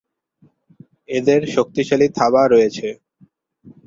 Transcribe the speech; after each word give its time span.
এদের 1.09 1.41
শক্তিশালী 1.55 2.07
থাবা 2.17 2.43
রয়েছে। 2.47 2.87